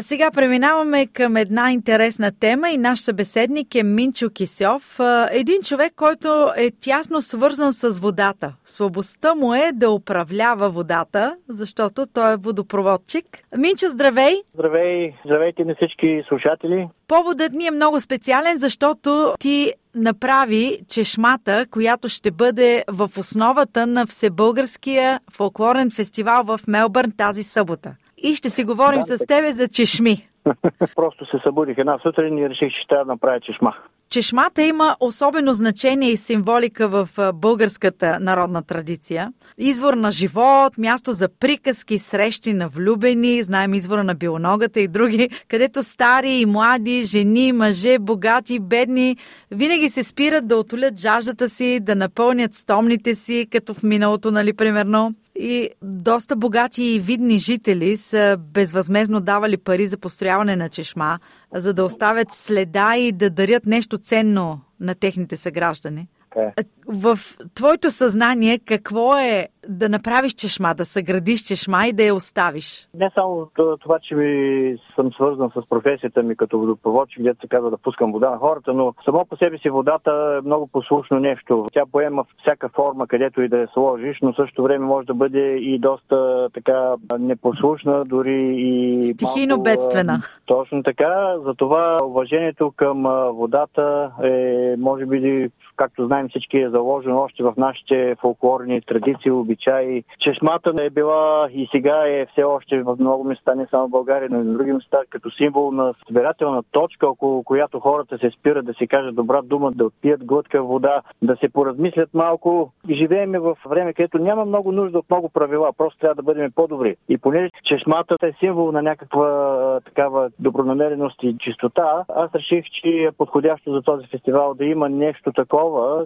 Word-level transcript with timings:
Сега 0.00 0.30
преминаваме 0.30 1.06
към 1.06 1.36
една 1.36 1.72
интересна 1.72 2.32
тема 2.40 2.70
и 2.70 2.78
наш 2.78 3.00
събеседник 3.00 3.74
е 3.74 3.82
Минчо 3.82 4.30
Кисьов. 4.30 5.00
Един 5.30 5.62
човек, 5.62 5.92
който 5.96 6.52
е 6.56 6.70
тясно 6.70 7.20
свързан 7.20 7.72
с 7.72 8.00
водата. 8.00 8.54
Слабостта 8.64 9.34
му 9.34 9.54
е 9.54 9.70
да 9.72 9.90
управлява 9.90 10.70
водата, 10.70 11.36
защото 11.48 12.06
той 12.14 12.32
е 12.32 12.36
водопроводчик. 12.36 13.24
Минчо, 13.56 13.88
здравей! 13.88 14.34
Здравей! 14.54 15.14
Здравейте 15.24 15.64
на 15.64 15.74
всички 15.74 16.22
слушатели! 16.28 16.88
Поводът 17.08 17.52
ни 17.52 17.66
е 17.66 17.70
много 17.70 18.00
специален, 18.00 18.58
защото 18.58 19.34
ти 19.40 19.72
направи 19.94 20.78
чешмата, 20.88 21.66
която 21.70 22.08
ще 22.08 22.30
бъде 22.30 22.84
в 22.88 23.10
основата 23.18 23.86
на 23.86 24.06
Всебългарския 24.06 25.20
фолклорен 25.32 25.90
фестивал 25.90 26.44
в 26.44 26.60
Мелбърн 26.68 27.12
тази 27.16 27.42
събота 27.42 27.94
и 28.22 28.34
ще 28.34 28.50
си 28.50 28.64
говорим 28.64 29.00
да, 29.00 29.18
с 29.18 29.26
тебе 29.26 29.52
за 29.52 29.68
чешми. 29.68 30.28
Просто 30.96 31.26
се 31.26 31.38
събудих 31.44 31.78
една 31.78 31.98
сутрин 32.02 32.38
и 32.38 32.50
реших, 32.50 32.68
че 32.68 32.88
трябва 32.88 33.04
да 33.04 33.12
направя 33.12 33.40
чешма. 33.40 33.74
Чешмата 34.10 34.62
има 34.62 34.96
особено 35.00 35.52
значение 35.52 36.10
и 36.10 36.16
символика 36.16 36.88
в 36.88 37.08
българската 37.34 38.18
народна 38.20 38.62
традиция. 38.62 39.32
Извор 39.58 39.94
на 39.94 40.10
живот, 40.10 40.78
място 40.78 41.12
за 41.12 41.28
приказки, 41.40 41.98
срещи 41.98 42.52
на 42.52 42.68
влюбени, 42.68 43.42
знаем 43.42 43.74
извора 43.74 44.04
на 44.04 44.14
билоногата 44.14 44.80
и 44.80 44.88
други, 44.88 45.28
където 45.48 45.82
стари 45.82 46.30
и 46.30 46.46
млади, 46.46 47.02
жени, 47.02 47.52
мъже, 47.52 47.98
богати, 47.98 48.58
бедни, 48.60 49.16
винаги 49.50 49.88
се 49.88 50.04
спират 50.04 50.46
да 50.46 50.56
отолят 50.56 51.00
жаждата 51.00 51.48
си, 51.48 51.80
да 51.80 51.94
напълнят 51.94 52.54
стомните 52.54 53.14
си, 53.14 53.46
като 53.52 53.74
в 53.74 53.82
миналото, 53.82 54.30
нали, 54.30 54.52
примерно. 54.52 55.14
И 55.34 55.70
доста 55.82 56.36
богати 56.36 56.84
и 56.84 57.00
видни 57.00 57.38
жители 57.38 57.96
са 57.96 58.36
безвъзмезно 58.38 59.20
давали 59.20 59.56
пари 59.56 59.86
за 59.86 59.98
построяване 59.98 60.56
на 60.56 60.68
чешма, 60.68 61.18
за 61.54 61.74
да 61.74 61.84
оставят 61.84 62.32
следа 62.32 62.96
и 62.96 63.12
да 63.12 63.30
дарят 63.30 63.66
нещо 63.66 63.98
ценно 63.98 64.60
на 64.80 64.94
техните 64.94 65.36
съграждани. 65.36 66.08
Okay. 66.36 66.52
Е. 66.56 66.64
В 66.86 67.18
твоето 67.54 67.90
съзнание 67.90 68.58
какво 68.58 69.18
е 69.18 69.48
да 69.68 69.88
направиш 69.88 70.32
чешма, 70.32 70.74
да 70.74 70.84
съградиш 70.84 71.40
чешма 71.40 71.86
и 71.86 71.92
да 71.92 72.02
я 72.02 72.14
оставиш? 72.14 72.88
Не 72.94 73.10
само 73.14 73.48
това, 73.80 73.98
че 73.98 74.14
ми 74.14 74.76
съм 74.94 75.12
свързан 75.12 75.50
с 75.50 75.68
професията 75.68 76.22
ми 76.22 76.36
като 76.36 76.58
водопроводчик, 76.58 77.22
дето 77.22 77.40
се 77.40 77.48
казва 77.48 77.70
да 77.70 77.76
пускам 77.76 78.12
вода 78.12 78.30
на 78.30 78.38
хората, 78.38 78.72
но 78.72 78.94
само 79.04 79.24
по 79.24 79.36
себе 79.36 79.58
си 79.58 79.70
водата 79.70 80.38
е 80.38 80.46
много 80.46 80.66
послушно 80.66 81.18
нещо. 81.18 81.66
Тя 81.72 81.82
поема 81.92 82.24
всяка 82.40 82.68
форма, 82.68 83.06
където 83.06 83.42
и 83.42 83.48
да 83.48 83.58
я 83.58 83.68
сложиш, 83.72 84.18
но 84.22 84.34
също 84.34 84.62
време 84.62 84.86
може 84.86 85.06
да 85.06 85.14
бъде 85.14 85.56
и 85.56 85.78
доста 85.78 86.48
така 86.54 86.94
непослушна, 87.18 88.04
дори 88.04 88.40
и 88.42 89.04
Стихийно 89.04 89.54
малко, 89.54 89.62
бедствена. 89.62 90.20
Точно 90.46 90.82
така. 90.82 91.34
Затова 91.44 91.98
уважението 92.04 92.72
към 92.76 93.02
водата 93.32 94.10
е, 94.24 94.74
може 94.78 95.06
би, 95.06 95.50
както 95.76 96.06
знаем 96.06 96.28
всички, 96.28 96.58
е 96.58 96.70
заложено 96.70 97.20
още 97.20 97.42
в 97.42 97.54
нашите 97.56 98.16
фолклорни 98.20 98.80
традиции, 98.80 99.30
обичаи. 99.30 100.04
Чешмата 100.20 100.72
е 100.80 100.90
била 100.90 101.48
и 101.52 101.68
сега 101.72 102.08
е 102.08 102.26
все 102.26 102.42
още 102.42 102.82
в 102.82 102.96
много 102.98 103.24
места, 103.24 103.54
не 103.54 103.66
само 103.66 103.88
в 103.88 103.90
България, 103.90 104.28
но 104.32 104.40
и 104.40 104.44
на 104.44 104.52
други 104.52 104.72
места, 104.72 104.98
като 105.10 105.30
символ 105.30 105.72
на 105.72 105.94
събирателна 106.06 106.62
точка, 106.70 107.08
около 107.08 107.42
която 107.42 107.80
хората 107.80 108.18
се 108.18 108.30
спират 108.30 108.66
да 108.66 108.74
си 108.74 108.86
кажат 108.86 109.14
добра 109.14 109.42
дума, 109.42 109.72
да 109.72 109.84
отпият 109.84 110.24
глътка 110.24 110.62
вода, 110.62 111.02
да 111.22 111.36
се 111.36 111.48
поразмислят 111.48 112.14
малко. 112.14 112.72
Живееме 112.90 113.38
в 113.38 113.56
време, 113.66 113.92
където 113.92 114.18
няма 114.18 114.44
много 114.44 114.72
нужда 114.72 114.98
от 114.98 115.10
много 115.10 115.28
правила, 115.28 115.72
просто 115.78 115.98
трябва 115.98 116.14
да 116.14 116.22
бъдем 116.22 116.52
по-добри. 116.54 116.96
И 117.08 117.18
понеже 117.18 117.50
чешмата 117.64 118.16
е 118.22 118.32
символ 118.32 118.72
на 118.72 118.82
някаква 118.82 119.80
такава 119.84 120.30
добронамереност 120.38 121.22
и 121.22 121.36
чистота, 121.38 122.04
аз 122.08 122.34
реших, 122.34 122.64
че 122.64 122.88
е 122.88 123.12
подходящо 123.12 123.72
за 123.72 123.82
този 123.82 124.06
фестивал 124.06 124.54
да 124.54 124.64
има 124.64 124.88
нещо 124.88 125.32
такова, 125.32 125.61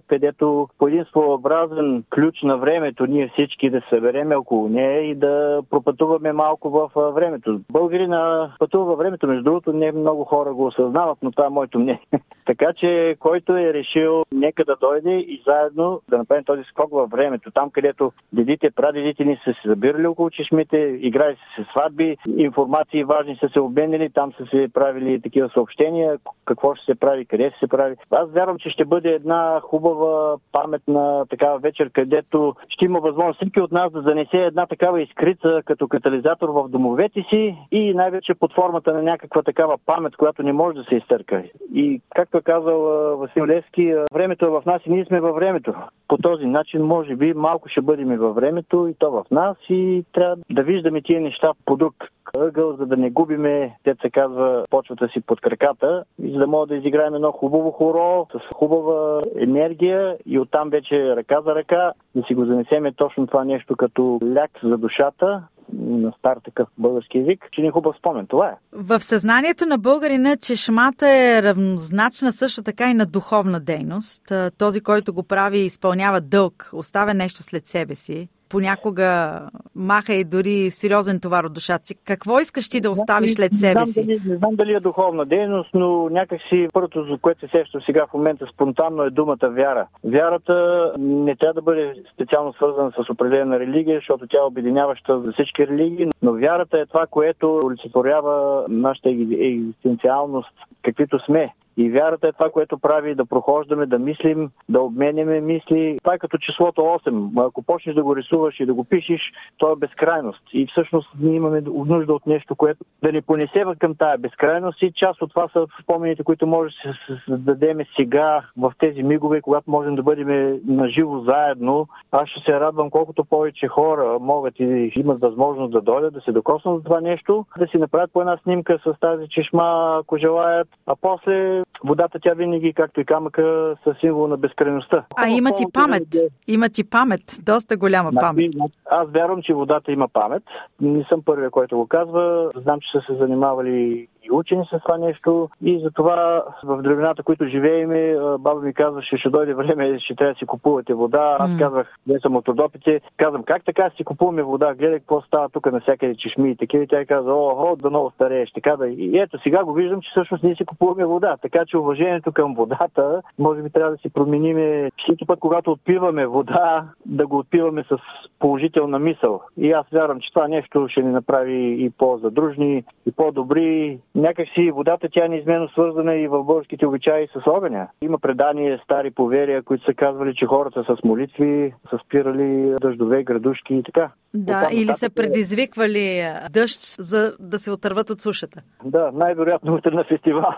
където 0.06 0.68
по 0.78 0.88
един 0.88 1.04
своеобразен 1.04 2.04
ключ 2.14 2.42
на 2.42 2.56
времето 2.56 3.06
ние 3.06 3.28
всички 3.28 3.70
да 3.70 3.82
събереме 3.90 4.36
около 4.36 4.68
нея 4.68 5.10
и 5.10 5.14
да 5.14 5.62
пропътуваме 5.70 6.32
малко 6.32 6.70
в 6.70 7.12
времето. 7.14 7.60
Българина 7.72 8.50
пътува 8.58 8.84
във 8.84 8.98
времето, 8.98 9.26
между 9.26 9.44
другото, 9.44 9.72
не 9.72 9.92
много 9.92 10.24
хора 10.24 10.54
го 10.54 10.66
осъзнават, 10.66 11.18
но 11.22 11.30
това 11.30 11.46
е 11.46 11.50
моето 11.50 11.78
мнение. 11.78 12.06
така 12.46 12.72
че, 12.72 13.16
който 13.20 13.56
е 13.56 13.74
решил, 13.74 14.24
нека 14.32 14.64
да 14.64 14.76
дойде 14.80 15.16
и 15.18 15.42
заедно 15.46 16.00
да 16.08 16.18
направим 16.18 16.44
този 16.44 16.62
скок 16.62 16.90
във 16.90 17.10
времето. 17.10 17.50
Там, 17.50 17.70
където 17.70 18.12
дедите, 18.32 18.70
прадедите 18.70 19.24
ни 19.24 19.40
са 19.44 19.52
се 19.52 19.68
забирали 19.68 20.06
около 20.06 20.30
чешмите, 20.30 20.98
играли 21.00 21.36
се 21.56 21.66
сватби, 21.72 22.16
информации 22.36 23.04
важни 23.04 23.36
са 23.40 23.48
се 23.48 23.60
обменили, 23.60 24.10
там 24.10 24.32
са 24.32 24.46
се 24.46 24.68
правили 24.74 25.22
такива 25.22 25.48
съобщения, 25.48 26.18
какво 26.44 26.74
ще 26.74 26.84
се 26.84 26.94
прави, 26.94 27.24
къде 27.24 27.50
ще 27.50 27.58
се 27.58 27.66
прави. 27.66 27.96
Аз 28.10 28.30
вярвам, 28.30 28.58
че 28.58 28.70
ще 28.70 28.84
бъде 28.84 29.08
една 29.08 29.45
хубава 29.62 30.36
паметна 30.52 31.26
такава 31.30 31.58
вечер, 31.58 31.90
където 31.92 32.54
ще 32.68 32.84
има 32.84 33.00
възможност 33.00 33.36
всеки 33.36 33.60
от 33.60 33.72
нас 33.72 33.92
да 33.92 34.00
занесе 34.02 34.36
една 34.36 34.66
такава 34.66 35.02
изкрица 35.02 35.62
като 35.64 35.88
катализатор 35.88 36.48
в 36.48 36.68
домовете 36.68 37.24
си 37.30 37.56
и 37.72 37.94
най-вече 37.94 38.34
под 38.34 38.54
формата 38.54 38.92
на 38.92 39.02
някаква 39.02 39.42
такава 39.42 39.76
памет, 39.86 40.16
която 40.16 40.42
не 40.42 40.52
може 40.52 40.78
да 40.78 40.84
се 40.84 40.94
изтърка. 40.94 41.42
И 41.74 42.00
както 42.14 42.38
е 42.38 42.42
казал 42.42 42.80
Васил 43.16 43.46
Левски, 43.46 43.94
времето 44.12 44.46
е 44.46 44.50
в 44.50 44.62
нас 44.66 44.82
и 44.86 44.90
ние 44.90 45.04
сме 45.04 45.20
във 45.20 45.34
времето. 45.34 45.74
По 46.08 46.18
този 46.18 46.46
начин, 46.46 46.82
може 46.82 47.16
би, 47.16 47.34
малко 47.34 47.68
ще 47.68 47.80
бъдем 47.80 48.18
във 48.18 48.34
времето 48.34 48.86
и 48.86 48.94
то 48.98 49.10
в 49.10 49.24
нас 49.30 49.56
и 49.68 50.04
трябва 50.12 50.36
да 50.50 50.62
виждаме 50.62 51.02
тия 51.02 51.20
неща 51.20 51.52
по 51.64 51.76
друг 51.76 51.94
ъгъл, 52.38 52.72
за 52.72 52.86
да 52.86 52.96
не 52.96 53.10
губиме, 53.10 53.76
те 53.84 53.94
се 54.02 54.10
казва, 54.10 54.64
почвата 54.70 55.08
си 55.08 55.20
под 55.20 55.40
краката 55.40 56.04
и 56.22 56.32
за 56.32 56.38
да 56.38 56.46
мога 56.46 56.66
да 56.66 56.76
изиграем 56.76 57.14
едно 57.14 57.32
хубаво 57.32 57.70
хоро 57.70 58.26
с 58.32 58.54
хубава 58.54 59.22
енергия 59.36 60.16
и 60.26 60.38
оттам 60.38 60.70
вече 60.70 61.16
ръка 61.16 61.40
за 61.40 61.54
ръка 61.54 61.92
да 62.14 62.22
си 62.22 62.34
го 62.34 62.44
занесеме 62.44 62.92
точно 62.92 63.26
това 63.26 63.44
нещо 63.44 63.76
като 63.76 64.18
ляк 64.34 64.50
за 64.62 64.78
душата, 64.78 65.42
на 65.72 66.12
стар 66.18 66.38
такъв 66.44 66.68
български 66.78 67.18
язик, 67.18 67.48
че 67.52 67.60
ни 67.60 67.66
е 67.66 67.70
хубав 67.70 67.96
спомен. 67.98 68.26
Това 68.26 68.48
е. 68.48 68.54
В 68.72 69.00
съзнанието 69.00 69.66
на 69.66 69.78
българина 69.78 70.36
чешмата 70.36 71.08
е 71.08 71.42
равнозначна 71.42 72.32
също 72.32 72.62
така 72.62 72.90
и 72.90 72.94
на 72.94 73.06
духовна 73.06 73.60
дейност. 73.60 74.32
Този, 74.58 74.80
който 74.80 75.14
го 75.14 75.22
прави, 75.22 75.58
изпълнява 75.58 76.20
дълг, 76.20 76.70
оставя 76.72 77.14
нещо 77.14 77.42
след 77.42 77.66
себе 77.66 77.94
си 77.94 78.28
понякога 78.48 79.40
маха 79.74 80.14
и 80.14 80.24
дори 80.24 80.70
сериозен 80.70 81.20
товар 81.20 81.44
от 81.44 81.54
душата 81.54 81.86
си. 81.86 81.94
Какво 82.04 82.40
искаш 82.40 82.68
ти 82.68 82.80
да 82.80 82.90
оставиш 82.90 83.34
след 83.34 83.54
себе 83.54 83.86
си? 83.86 84.04
Не 84.04 84.04
знам, 84.04 84.18
дали, 84.18 84.32
не 84.32 84.36
знам 84.36 84.54
дали 84.54 84.72
е 84.72 84.80
духовна 84.80 85.24
дейност, 85.24 85.70
но 85.74 86.08
някакси 86.08 86.68
първото, 86.72 87.04
за 87.04 87.18
което 87.18 87.40
се 87.40 87.48
сещам 87.48 87.80
сега 87.86 88.06
в 88.06 88.14
момента 88.14 88.46
спонтанно 88.52 89.02
е 89.02 89.10
думата 89.10 89.36
вяра. 89.42 89.86
Вярата 90.04 90.92
не 90.98 91.36
трябва 91.36 91.54
да 91.54 91.62
бъде 91.62 91.94
специално 92.14 92.52
свързана 92.52 92.92
с 92.92 93.10
определена 93.10 93.58
религия, 93.58 93.98
защото 93.98 94.26
тя 94.26 94.38
е 94.38 94.46
обединяваща 94.46 95.20
за 95.20 95.32
всички 95.32 95.66
религии, 95.66 96.08
но 96.22 96.32
вярата 96.32 96.78
е 96.78 96.86
това, 96.86 97.06
което 97.06 97.60
олицетворява 97.64 98.64
нашата 98.68 99.08
екзистенциалност, 99.10 100.52
каквито 100.82 101.18
сме. 101.24 101.52
И 101.76 101.90
вярата 101.90 102.28
е 102.28 102.32
това, 102.32 102.50
което 102.50 102.78
прави 102.78 103.14
да 103.14 103.24
прохождаме, 103.24 103.86
да 103.86 103.98
мислим, 103.98 104.50
да 104.68 104.80
обменяме 104.80 105.40
мисли. 105.40 105.96
Това 106.02 106.14
е 106.14 106.18
като 106.18 106.38
числото 106.38 106.80
8. 106.80 107.46
Ако 107.46 107.62
почнеш 107.62 107.94
да 107.94 108.02
го 108.02 108.16
рисуваш 108.16 108.60
и 108.60 108.66
да 108.66 108.74
го 108.74 108.84
пишеш, 108.84 109.20
то 109.58 109.72
е 109.72 109.76
безкрайност. 109.76 110.42
И 110.52 110.66
всъщност 110.66 111.08
ние 111.20 111.34
имаме 111.34 111.60
нужда 111.86 112.14
от 112.14 112.26
нещо, 112.26 112.56
което 112.56 112.84
да 113.02 113.12
ни 113.12 113.22
понесе 113.22 113.64
към 113.78 113.94
тая 113.94 114.18
безкрайност 114.18 114.82
и 114.82 114.92
част 114.92 115.22
от 115.22 115.30
това 115.30 115.48
са 115.48 115.66
спомените, 115.82 116.24
които 116.24 116.46
може 116.46 116.74
да 116.84 116.92
се 116.92 117.22
създадем 117.26 117.78
сега 117.96 118.42
в 118.56 118.72
тези 118.78 119.02
мигове, 119.02 119.40
когато 119.40 119.70
можем 119.70 119.94
да 119.94 120.02
бъдем 120.02 120.60
наживо 120.66 121.20
заедно. 121.20 121.88
Аз 122.12 122.28
ще 122.28 122.40
се 122.40 122.60
радвам 122.60 122.90
колкото 122.90 123.24
повече 123.24 123.68
хора 123.68 124.18
могат 124.20 124.60
и 124.60 124.92
имат 124.98 125.20
възможност 125.20 125.72
да 125.72 125.80
дойдат, 125.80 126.14
да 126.14 126.20
се 126.20 126.32
докоснат 126.32 126.76
за 126.76 126.84
това 126.84 127.00
нещо, 127.00 127.46
да 127.58 127.66
си 127.66 127.78
направят 127.78 128.12
по 128.12 128.20
една 128.20 128.36
снимка 128.36 128.78
с 128.84 129.00
тази 129.00 129.28
чешма, 129.28 129.98
ако 130.00 130.18
желаят, 130.18 130.68
а 130.86 130.94
после 131.00 131.62
водата 131.84 132.18
тя 132.22 132.34
винаги, 132.34 132.72
както 132.72 133.00
и 133.00 133.04
камъка, 133.04 133.76
са 133.84 133.94
символ 134.00 134.26
на 134.26 134.36
безкрайността. 134.36 135.04
А 135.16 135.28
има 135.28 135.50
ти 135.56 135.64
памет. 135.72 136.08
Има 136.46 136.68
ти 136.68 136.84
памет. 136.84 137.22
Доста 137.42 137.76
голяма 137.76 138.10
значи, 138.10 138.26
памет. 138.26 138.54
Аз 138.90 139.08
вярвам, 139.10 139.42
че 139.42 139.54
водата 139.54 139.92
има 139.92 140.08
памет. 140.08 140.42
Не 140.80 141.04
съм 141.04 141.22
първия, 141.24 141.50
който 141.50 141.76
го 141.76 141.86
казва. 141.86 142.50
Знам, 142.56 142.80
че 142.80 142.98
са 142.98 143.04
се 143.06 143.18
занимавали 143.18 144.08
и 144.26 144.30
учени 144.30 144.64
с 144.64 144.80
това 144.82 144.98
нещо. 144.98 145.48
И 145.62 145.80
затова 145.84 146.44
в 146.64 146.82
древината, 146.82 147.22
които 147.22 147.46
живеем, 147.46 147.90
баба 148.38 148.60
ми 148.60 148.74
казваше, 148.74 149.16
ще 149.16 149.30
дойде 149.30 149.54
време, 149.54 150.00
ще 150.00 150.14
трябва 150.14 150.32
да 150.32 150.38
си 150.38 150.46
купувате 150.46 150.94
вода. 150.94 151.36
Аз 151.40 151.58
казвах, 151.58 151.96
не 152.06 152.18
съм 152.18 152.36
от 152.36 152.48
родопите. 152.48 153.00
Казвам, 153.16 153.42
как 153.42 153.64
така 153.64 153.90
си 153.90 154.04
купуваме 154.04 154.42
вода? 154.42 154.74
Гледай 154.74 154.98
какво 154.98 155.20
става 155.20 155.48
тук 155.48 155.72
навсякъде 155.72 156.16
чешми 156.16 156.50
и 156.50 156.56
такива. 156.56 156.86
Тя 156.86 157.06
каза, 157.06 157.32
о, 157.32 157.54
о, 157.56 157.76
да 157.76 157.90
много 157.90 158.10
старееш. 158.10 158.52
Така 158.52 158.76
да. 158.76 158.88
И 158.88 159.18
ето 159.18 159.38
сега 159.42 159.64
го 159.64 159.72
виждам, 159.72 160.00
че 160.00 160.10
всъщност 160.10 160.42
ние 160.42 160.54
си 160.54 160.64
купуваме 160.64 161.04
вода. 161.04 161.36
Така 161.42 161.64
че 161.66 161.78
уважението 161.78 162.32
към 162.32 162.54
водата, 162.54 163.22
може 163.38 163.62
би 163.62 163.70
трябва 163.70 163.90
да 163.90 163.98
си 163.98 164.08
промениме 164.08 164.90
всеки 165.04 165.26
път, 165.26 165.40
когато 165.40 165.72
отпиваме 165.72 166.26
вода, 166.26 166.84
да 167.06 167.26
го 167.26 167.38
отпиваме 167.38 167.84
с 167.90 167.96
положителна 168.38 168.98
мисъл. 168.98 169.40
И 169.56 169.72
аз 169.72 169.86
вярвам, 169.92 170.20
че 170.20 170.32
това 170.32 170.48
нещо 170.48 170.86
ще 170.90 171.02
ни 171.02 171.12
направи 171.12 171.84
и 171.84 171.90
по-задружни, 171.90 172.84
и 173.06 173.12
по-добри. 173.12 173.98
Някакси 174.14 174.70
водата 174.70 175.08
тя 175.12 175.24
е 175.24 175.28
неизменно 175.28 175.68
свързана 175.68 176.14
и 176.14 176.28
в 176.28 176.44
българските 176.44 176.86
обичаи 176.86 177.26
с 177.26 177.46
огъня. 177.46 177.88
Има 178.02 178.18
предания, 178.18 178.80
стари 178.84 179.10
поверия, 179.10 179.62
които 179.62 179.84
са 179.84 179.94
казвали, 179.94 180.34
че 180.34 180.46
хората 180.46 180.84
с 180.84 181.04
молитви 181.04 181.74
са 181.90 181.98
спирали 182.06 182.74
дъждове, 182.80 183.22
градушки 183.22 183.74
и 183.74 183.82
така. 183.82 184.10
Да, 184.34 184.68
или 184.72 184.94
са 184.94 185.10
предизвиквали 185.10 186.28
дъжд, 186.50 186.80
за 186.82 187.36
да 187.40 187.58
се 187.58 187.70
отърват 187.70 188.10
от 188.10 188.20
сушата. 188.20 188.62
Да, 188.84 189.10
най-вероятно 189.14 189.74
утре 189.74 189.90
на 189.90 190.04
фестивал. 190.04 190.50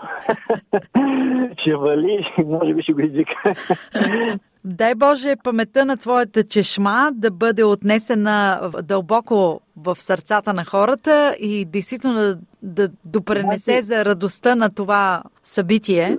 ще 1.61 1.75
вали, 1.75 2.33
може 2.45 2.73
би 2.73 2.81
ще 2.81 2.93
го 2.93 3.01
извика. 3.01 3.53
Дай 4.65 4.95
Боже 4.95 5.35
паметта 5.43 5.85
на 5.85 5.97
твоята 5.97 6.43
чешма 6.43 7.11
да 7.13 7.31
бъде 7.31 7.63
отнесена 7.63 8.71
дълбоко 8.83 9.61
в 9.77 9.95
сърцата 9.99 10.53
на 10.53 10.65
хората 10.65 11.35
и 11.39 11.65
действително 11.65 12.19
да, 12.19 12.37
да 12.63 12.89
допренесе 13.05 13.81
за 13.81 14.05
радостта 14.05 14.55
на 14.55 14.69
това 14.69 15.23
събитие. 15.43 16.17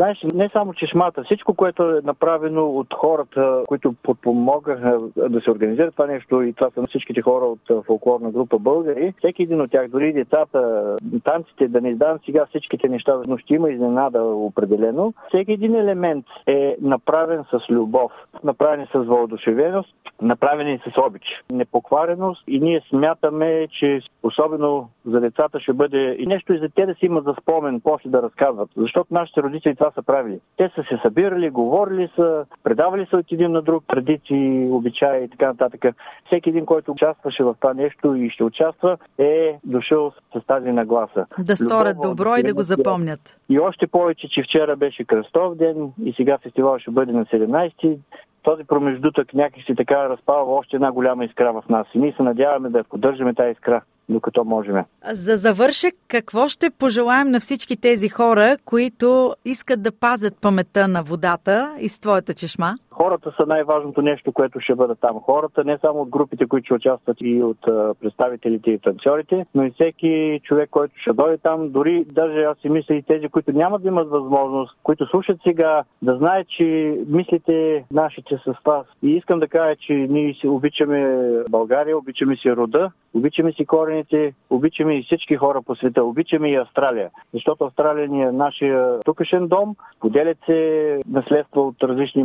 Знаеш, 0.00 0.18
не 0.34 0.48
само 0.48 0.74
чешмата, 0.74 1.24
всичко, 1.24 1.54
което 1.54 1.82
е 1.82 2.00
направено 2.04 2.66
от 2.66 2.94
хората, 2.94 3.62
които 3.68 3.94
подпомогаха 4.02 5.00
да 5.16 5.40
се 5.40 5.50
организира 5.50 5.90
това 5.90 6.06
нещо 6.06 6.42
и 6.42 6.52
това 6.52 6.70
са 6.70 6.86
всичките 6.86 7.22
хора 7.22 7.44
от 7.44 7.84
фолклорна 7.86 8.30
група 8.30 8.58
българи, 8.58 9.14
всеки 9.18 9.42
един 9.42 9.60
от 9.60 9.70
тях, 9.70 9.88
дори 9.88 10.12
децата, 10.12 10.96
танците, 11.24 11.68
да 11.68 11.80
не 11.80 11.90
издавам 11.90 12.18
сега 12.24 12.46
всичките 12.46 12.88
неща, 12.88 13.20
но 13.28 13.38
ще 13.38 13.54
има 13.54 13.70
изненада 13.70 14.22
определено. 14.22 15.14
Всеки 15.28 15.52
един 15.52 15.74
елемент 15.74 16.26
е 16.46 16.76
направен 16.80 17.44
с 17.50 17.70
любов, 17.70 18.12
направен 18.44 18.86
с 18.94 18.98
въодушевеност, 18.98 19.94
направени 20.22 20.78
с 20.78 20.98
обич, 21.06 21.24
непоквареност 21.52 22.44
и 22.46 22.60
ние 22.60 22.80
смятаме, 22.88 23.68
че 23.80 24.00
особено 24.22 24.88
за 25.04 25.20
децата 25.20 25.60
ще 25.60 25.72
бъде 25.72 26.16
и 26.18 26.26
нещо 26.26 26.52
и 26.52 26.58
за 26.58 26.68
те 26.68 26.86
да 26.86 26.94
си 26.94 27.06
имат 27.06 27.24
за 27.24 27.34
спомен, 27.42 27.80
после 27.84 28.10
да 28.10 28.22
разказват. 28.22 28.70
Защото 28.76 29.14
нашите 29.14 29.42
родители 29.42 29.74
това 29.74 29.89
са 29.94 30.02
правили. 30.02 30.40
Те 30.56 30.70
са 30.74 30.82
се 30.82 30.98
събирали, 31.02 31.50
говорили 31.50 32.10
са, 32.16 32.44
предавали 32.62 33.06
са 33.10 33.16
от 33.16 33.32
един 33.32 33.52
на 33.52 33.62
друг 33.62 33.84
традиции, 33.88 34.68
обичаи 34.70 35.24
и 35.24 35.28
така 35.28 35.46
нататък. 35.46 35.94
Всеки 36.26 36.48
един, 36.48 36.66
който 36.66 36.92
участваше 36.92 37.44
в 37.44 37.54
това 37.60 37.74
нещо 37.74 38.14
и 38.14 38.30
ще 38.30 38.44
участва, 38.44 38.96
е 39.18 39.58
дошъл 39.64 40.12
с 40.36 40.46
тази 40.46 40.72
нагласа. 40.72 41.26
Да 41.38 41.56
сторят 41.56 41.96
добро 42.02 42.36
и 42.36 42.42
да 42.42 42.54
го 42.54 42.62
запомнят. 42.62 43.40
И 43.48 43.58
още 43.58 43.86
повече, 43.86 44.28
че 44.28 44.42
вчера 44.42 44.76
беше 44.76 45.04
Кръстов 45.04 45.54
ден 45.56 45.92
и 46.04 46.12
сега 46.12 46.38
фестивал 46.38 46.78
ще 46.78 46.90
бъде 46.90 47.12
на 47.12 47.24
17 47.24 47.98
този 48.42 48.64
промеждутък 48.64 49.34
някакси 49.34 49.74
така 49.74 50.08
разпава 50.08 50.54
още 50.54 50.76
една 50.76 50.92
голяма 50.92 51.24
искра 51.24 51.52
в 51.52 51.68
нас. 51.68 51.86
И 51.94 51.98
ние 51.98 52.12
се 52.16 52.22
надяваме 52.22 52.68
да 52.68 52.84
поддържаме 52.84 53.34
тази 53.34 53.50
искра 53.50 53.82
докато 54.10 54.44
можем. 54.44 54.76
За 55.12 55.36
завършек, 55.36 55.94
какво 56.08 56.48
ще 56.48 56.70
пожелаем 56.70 57.30
на 57.30 57.40
всички 57.40 57.76
тези 57.76 58.08
хора, 58.08 58.56
които 58.64 59.34
искат 59.44 59.82
да 59.82 59.92
пазят 59.92 60.36
паметта 60.40 60.88
на 60.88 61.02
водата 61.02 61.74
и 61.80 61.88
с 61.88 61.98
твоята 61.98 62.34
чешма? 62.34 62.74
Хората 63.02 63.32
са 63.36 63.46
най-важното 63.46 64.02
нещо, 64.02 64.32
което 64.32 64.60
ще 64.60 64.74
бъдат 64.74 65.00
там. 65.00 65.20
Хората 65.20 65.64
не 65.64 65.78
само 65.78 66.00
от 66.00 66.08
групите, 66.08 66.46
които 66.46 66.64
ще 66.64 66.74
участват 66.74 67.16
и 67.20 67.42
от 67.42 67.60
представителите 68.00 68.70
и 68.70 68.78
танцорите, 68.78 69.46
но 69.54 69.64
и 69.64 69.70
всеки 69.70 70.40
човек, 70.44 70.70
който 70.70 70.94
ще 70.96 71.12
дойде 71.12 71.38
там, 71.38 71.70
дори 71.70 72.04
даже 72.04 72.42
аз 72.42 72.58
си 72.58 72.68
мисля 72.68 72.94
и 72.94 73.02
тези, 73.02 73.28
които 73.28 73.52
нямат 73.52 73.82
да 73.82 73.88
имат 73.88 74.08
възможност, 74.08 74.76
които 74.82 75.06
слушат 75.06 75.38
сега, 75.42 75.82
да 76.02 76.16
знаят, 76.16 76.48
че 76.48 76.98
мислите 77.08 77.84
нашите 77.90 78.36
с 78.36 78.54
вас. 78.64 78.86
И 79.02 79.10
искам 79.10 79.40
да 79.40 79.48
кажа, 79.48 79.76
че 79.76 79.92
ние 79.92 80.34
си 80.34 80.48
обичаме 80.48 81.20
България, 81.50 81.98
обичаме 81.98 82.36
си 82.36 82.56
рода, 82.56 82.90
обичаме 83.14 83.52
си 83.52 83.66
корените, 83.66 84.34
обичаме 84.50 84.98
и 84.98 85.02
всички 85.02 85.36
хора 85.36 85.62
по 85.62 85.74
света, 85.74 86.04
обичаме 86.04 86.50
и 86.50 86.56
Австралия. 86.56 87.10
Защото 87.34 87.64
Австралия 87.64 88.08
ни 88.08 88.22
е 88.22 88.32
нашия 88.32 89.00
тукашен 89.00 89.48
дом, 89.48 89.76
поделят 90.00 90.38
се 90.46 91.00
наследство 91.08 91.66
от 91.66 91.82
различни 91.82 92.24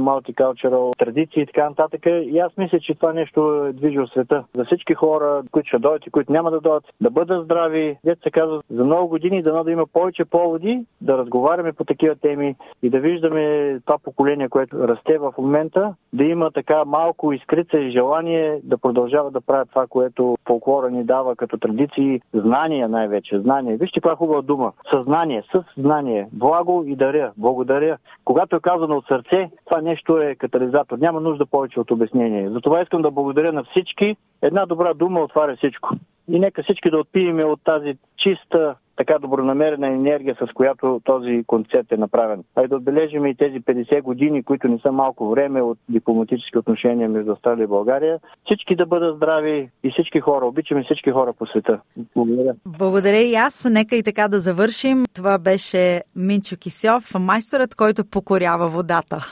multicultural 0.65 0.97
традиции 0.97 1.41
и 1.41 1.45
така 1.45 1.69
нататък. 1.69 2.01
И 2.05 2.39
аз 2.39 2.57
мисля, 2.57 2.79
че 2.79 2.95
това 2.95 3.13
нещо 3.13 3.65
е 3.65 3.73
движи 3.73 3.97
света. 4.11 4.43
За 4.55 4.65
всички 4.65 4.93
хора, 4.93 5.43
които 5.51 5.67
ще 5.67 5.79
дойдат 5.79 6.07
и 6.07 6.11
които 6.11 6.31
няма 6.31 6.51
да 6.51 6.61
дойдат, 6.61 6.83
да 7.01 7.09
бъдат 7.09 7.45
здрави. 7.45 7.97
Дето 8.05 8.21
се 8.21 8.31
казва, 8.31 8.61
за 8.69 8.83
много 8.83 9.07
години 9.07 9.43
дано 9.43 9.63
да 9.63 9.71
има 9.71 9.85
повече 9.93 10.25
поводи 10.25 10.85
да 11.01 11.17
разговаряме 11.17 11.73
по 11.73 11.83
такива 11.83 12.15
теми 12.15 12.55
и 12.83 12.89
да 12.89 12.99
виждаме 12.99 13.77
това 13.85 13.97
поколение, 13.97 14.49
което 14.49 14.87
расте 14.87 15.17
в 15.17 15.33
момента, 15.37 15.95
да 16.13 16.23
има 16.23 16.51
така 16.51 16.85
малко 16.85 17.33
изкрица 17.33 17.77
и 17.77 17.91
желание 17.91 18.59
да 18.63 18.77
продължава 18.77 19.31
да 19.31 19.41
правят 19.41 19.69
това, 19.69 19.87
което 19.87 20.37
фолклора 20.47 20.91
ни 20.91 21.03
дава 21.03 21.35
като 21.35 21.57
традиции, 21.57 22.21
знания 22.33 22.89
най-вече, 22.89 23.39
знания. 23.39 23.77
Вижте 23.77 23.99
каква 23.99 24.15
хубава 24.15 24.41
дума. 24.41 24.71
Съзнание, 24.95 25.43
съзнание, 25.51 26.27
благо 26.31 26.83
и 26.87 26.95
даря, 26.95 27.31
благодаря. 27.37 27.97
Когато 28.25 28.55
е 28.55 28.59
казано 28.59 28.97
от 28.97 29.07
сърце, 29.07 29.49
това 29.65 29.81
нещо 29.81 30.17
е 30.17 30.35
катализатор. 30.55 30.97
Няма 30.97 31.21
нужда 31.21 31.45
повече 31.45 31.79
от 31.79 31.91
обяснение. 31.91 32.49
Затова 32.49 32.81
искам 32.81 33.01
да 33.01 33.11
благодаря 33.11 33.53
на 33.53 33.63
всички. 33.63 34.15
Една 34.41 34.65
добра 34.65 34.93
дума 34.93 35.19
отваря 35.19 35.55
всичко. 35.55 35.89
И 36.27 36.39
нека 36.39 36.63
всички 36.63 36.89
да 36.89 36.97
отпиеме 36.97 37.43
от 37.43 37.59
тази 37.63 37.97
чиста, 38.17 38.75
така 38.95 39.19
добронамерена 39.19 39.87
енергия, 39.87 40.35
с 40.35 40.53
която 40.53 41.01
този 41.03 41.43
концерт 41.47 41.91
е 41.91 41.97
направен. 41.97 42.43
А 42.55 42.63
и 42.63 42.67
да 42.67 42.75
отбележим 42.75 43.25
и 43.25 43.35
тези 43.35 43.61
50 43.61 44.01
години, 44.01 44.43
които 44.43 44.67
не 44.67 44.79
са 44.79 44.91
малко 44.91 45.29
време 45.29 45.61
от 45.61 45.77
дипломатически 45.89 46.57
отношения 46.57 47.09
между 47.09 47.31
Австралия 47.31 47.63
и 47.63 47.67
България. 47.67 48.19
Всички 48.45 48.75
да 48.75 48.85
бъдат 48.85 49.15
здрави 49.15 49.69
и 49.83 49.91
всички 49.91 50.19
хора. 50.19 50.45
Обичаме 50.45 50.83
всички 50.83 51.11
хора 51.11 51.33
по 51.33 51.45
света. 51.45 51.79
Благодаря. 52.15 52.53
Благодаря 52.65 53.21
и 53.21 53.35
аз. 53.35 53.67
Нека 53.69 53.95
и 53.95 54.03
така 54.03 54.27
да 54.27 54.39
завършим. 54.39 55.03
Това 55.15 55.37
беше 55.37 56.01
Минчо 56.15 56.57
Кисьов, 56.57 57.13
майсторът, 57.19 57.75
който 57.75 58.05
покорява 58.05 58.67
водата. 58.67 59.31